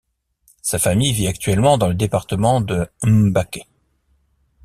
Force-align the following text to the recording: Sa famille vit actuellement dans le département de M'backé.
Sa 0.63 0.79
famille 0.79 1.13
vit 1.13 1.27
actuellement 1.27 1.77
dans 1.77 1.87
le 1.87 1.93
département 1.93 2.59
de 2.59 2.87
M'backé. 3.03 3.67